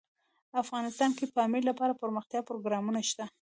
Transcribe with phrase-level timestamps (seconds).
[0.63, 3.25] افغانستان کې د پامیر لپاره دپرمختیا پروګرامونه شته.